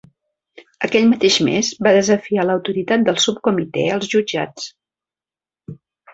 [0.85, 4.69] Aquell mateix mes va desafiar l'autoritat del subcomitè als jutjats.